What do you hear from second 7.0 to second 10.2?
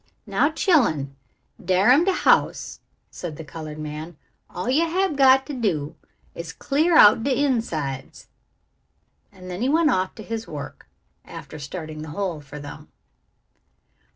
de insides." And then he went off